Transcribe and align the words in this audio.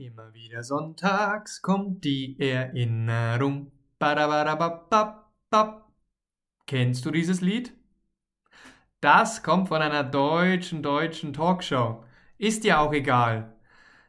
Immer 0.00 0.32
wieder 0.32 0.62
sonntags 0.62 1.60
kommt 1.60 2.04
die 2.04 2.38
Erinnerung. 2.38 3.72
Badabadababab. 3.98 5.92
Kennst 6.68 7.04
du 7.04 7.10
dieses 7.10 7.40
Lied? 7.40 7.74
Das 9.00 9.42
kommt 9.42 9.66
von 9.66 9.82
einer 9.82 10.04
deutschen, 10.04 10.84
deutschen 10.84 11.32
Talkshow. 11.32 12.04
Ist 12.36 12.62
ja 12.62 12.78
auch 12.78 12.92
egal. 12.92 13.56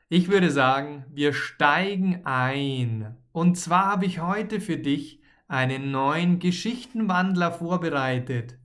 Ich 0.10 0.29
würde 0.29 0.52
sagen, 0.52 1.05
wir 1.10 1.34
steigen 1.34 2.24
ein. 2.24 3.18
Und 3.32 3.56
zwar 3.58 3.88
habe 3.88 4.06
ich 4.06 4.21
heute 4.21 4.62
für 4.62 4.78
dich 4.78 5.24
einen 5.48 5.90
neuen 5.90 6.38
Geschichtenwandler 6.38 7.52
vorbereitet. 7.52 8.60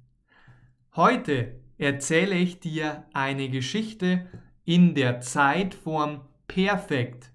Heute 0.95 1.59
erzähle 1.79 2.35
ich 2.35 2.61
dir 2.61 3.07
eine 3.15 3.49
Geschichte 3.49 4.27
in 4.67 4.95
der 4.95 5.23
Zeitform 5.23 6.21
perfekt. 6.49 7.31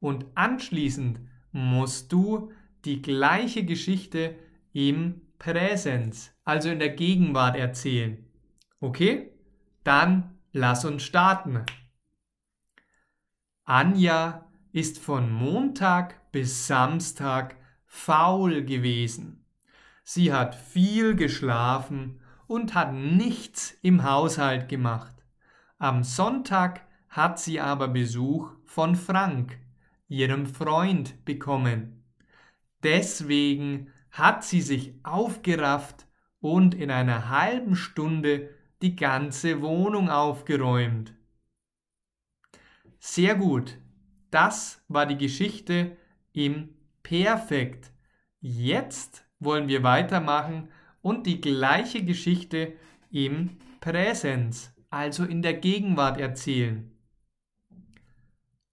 Und 0.00 0.26
anschließend 0.34 1.20
musst 1.52 2.12
du 2.12 2.52
die 2.84 3.02
gleiche 3.02 3.64
Geschichte 3.64 4.36
im 4.72 5.20
Präsens, 5.38 6.32
also 6.44 6.70
in 6.70 6.78
der 6.78 6.90
Gegenwart 6.90 7.56
erzählen. 7.56 8.24
Okay? 8.80 9.32
Dann 9.84 10.38
lass 10.52 10.84
uns 10.84 11.02
starten. 11.02 11.64
Anja 13.64 14.46
ist 14.72 14.98
von 14.98 15.30
Montag 15.30 16.32
bis 16.32 16.66
Samstag 16.66 17.56
faul 17.86 18.64
gewesen. 18.64 19.44
Sie 20.04 20.32
hat 20.32 20.54
viel 20.54 21.14
geschlafen 21.14 22.20
und 22.46 22.74
hat 22.74 22.92
nichts 22.92 23.76
im 23.82 24.02
Haushalt 24.02 24.68
gemacht. 24.68 25.14
Am 25.78 26.02
Sonntag 26.02 26.84
hat 27.10 27.38
sie 27.38 27.60
aber 27.60 27.88
Besuch 27.88 28.52
von 28.64 28.94
Frank, 28.96 29.58
ihrem 30.08 30.46
Freund, 30.46 31.24
bekommen. 31.24 32.04
Deswegen 32.82 33.90
hat 34.10 34.44
sie 34.44 34.62
sich 34.62 34.94
aufgerafft 35.02 36.06
und 36.40 36.74
in 36.74 36.90
einer 36.90 37.28
halben 37.28 37.76
Stunde 37.76 38.50
die 38.80 38.96
ganze 38.96 39.60
Wohnung 39.60 40.08
aufgeräumt. 40.08 41.14
Sehr 42.98 43.34
gut, 43.34 43.78
das 44.30 44.82
war 44.88 45.06
die 45.06 45.18
Geschichte 45.18 45.96
im 46.32 46.70
Perfekt. 47.02 47.92
Jetzt 48.40 49.24
wollen 49.38 49.68
wir 49.68 49.82
weitermachen 49.82 50.68
und 51.02 51.26
die 51.26 51.40
gleiche 51.40 52.04
Geschichte 52.04 52.74
im 53.10 53.58
Präsens, 53.80 54.72
also 54.90 55.24
in 55.24 55.42
der 55.42 55.54
Gegenwart 55.54 56.20
erzählen. 56.20 56.90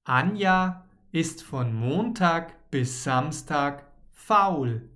Anja 0.10 0.86
ist 1.12 1.44
von 1.44 1.76
Montag 1.76 2.72
bis 2.72 3.04
Samstag 3.04 3.92
faul. 4.14 4.90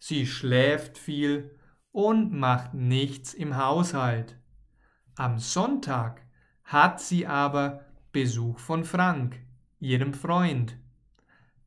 Sie 0.00 0.26
schläft 0.26 0.98
viel 0.98 1.56
und 1.92 2.32
macht 2.32 2.74
nichts 2.74 3.32
im 3.32 3.56
Haushalt. 3.56 4.36
Am 5.14 5.38
Sonntag 5.38 6.22
hat 6.64 7.00
sie 7.00 7.28
aber 7.28 7.84
Besuch 8.10 8.58
von 8.58 8.82
Frank, 8.82 9.38
ihrem 9.78 10.14
Freund. 10.14 10.76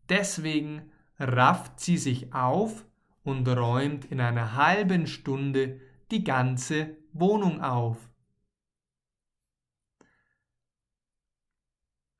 Deswegen 0.09 0.91
rafft 1.17 1.79
sie 1.79 1.97
sich 1.97 2.33
auf 2.33 2.85
und 3.23 3.47
räumt 3.47 4.03
in 4.11 4.19
einer 4.19 4.57
halben 4.57 5.07
Stunde 5.07 5.79
die 6.11 6.25
ganze 6.25 6.97
Wohnung 7.13 7.61
auf. 7.61 8.09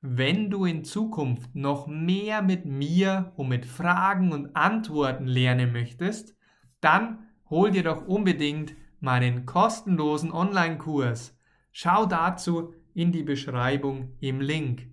Wenn 0.06 0.50
du 0.50 0.66
in 0.66 0.84
Zukunft 0.84 1.54
noch 1.54 1.86
mehr 1.86 2.42
mit 2.42 2.66
mir 2.66 3.32
und 3.36 3.48
mit 3.48 3.64
Fragen 3.64 4.32
und 4.32 4.54
Antworten 4.54 5.26
lernen 5.26 5.72
möchtest, 5.72 6.36
dann 6.82 7.26
hol 7.48 7.70
dir 7.70 7.84
doch 7.84 8.06
unbedingt 8.06 8.74
meinen 9.00 9.46
kostenlosen 9.46 10.30
Online-Kurs. 10.30 11.40
Schau 11.72 12.04
dazu 12.04 12.74
in 12.92 13.12
die 13.12 13.22
Beschreibung 13.22 14.12
im 14.20 14.42
Link. 14.42 14.88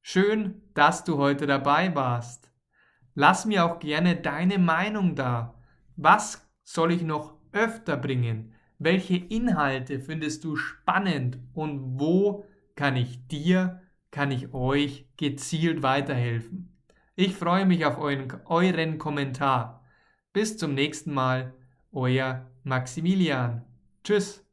Schön, 0.00 0.60
dass 0.74 1.04
du 1.04 1.18
heute 1.18 1.46
dabei 1.46 1.94
warst. 1.94 2.50
Lass 3.14 3.46
mir 3.46 3.64
auch 3.64 3.78
gerne 3.78 4.16
deine 4.16 4.58
Meinung 4.58 5.14
da. 5.14 5.54
Was 5.94 6.50
soll 6.64 6.90
ich 6.90 7.02
noch 7.02 7.36
öfter 7.52 7.96
bringen? 7.96 8.54
Welche 8.80 9.18
Inhalte 9.18 10.00
findest 10.00 10.42
du 10.42 10.56
spannend 10.56 11.38
und 11.54 12.00
wo 12.00 12.44
kann 12.74 12.96
ich 12.96 13.28
dir 13.28 13.78
kann 14.12 14.30
ich 14.30 14.54
euch 14.54 15.06
gezielt 15.16 15.82
weiterhelfen. 15.82 16.78
Ich 17.16 17.34
freue 17.34 17.66
mich 17.66 17.84
auf 17.84 17.98
euren, 17.98 18.32
euren 18.46 18.98
Kommentar. 18.98 19.84
Bis 20.32 20.56
zum 20.56 20.74
nächsten 20.74 21.12
Mal, 21.12 21.54
euer 21.90 22.48
Maximilian. 22.62 23.64
Tschüss. 24.04 24.46